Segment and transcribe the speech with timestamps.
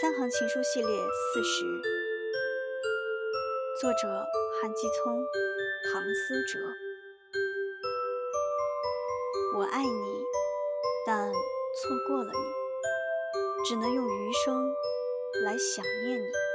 [0.00, 1.82] 三行情书系列四十
[3.78, 4.24] 作者
[4.58, 5.22] 韩继聪
[5.92, 6.58] 唐思哲。
[9.58, 10.24] 我爱你
[11.06, 14.72] 但错过了你只能用余生
[15.44, 16.49] 来想念你。